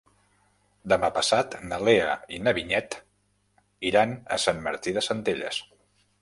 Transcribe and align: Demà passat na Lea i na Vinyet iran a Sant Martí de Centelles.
Demà 0.93 1.09
passat 1.17 1.57
na 1.71 1.77
Lea 1.87 2.15
i 2.37 2.39
na 2.47 2.53
Vinyet 2.59 2.97
iran 3.91 4.17
a 4.37 4.41
Sant 4.47 4.65
Martí 4.71 4.95
de 4.97 5.05
Centelles. 5.11 5.63